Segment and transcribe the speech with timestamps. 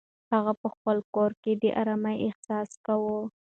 [0.33, 3.19] هغه په خپل کور کې د ارامۍ احساس کاوه.